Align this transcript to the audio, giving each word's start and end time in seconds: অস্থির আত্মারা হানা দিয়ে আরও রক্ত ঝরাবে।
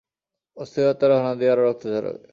অস্থির 0.57 0.85
আত্মারা 0.87 1.15
হানা 1.17 1.33
দিয়ে 1.39 1.51
আরও 1.53 1.63
রক্ত 1.63 1.83
ঝরাবে। 1.93 2.21